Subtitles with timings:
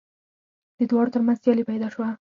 [0.77, 2.09] د دواړو تر منځ سیالي پیدا شوه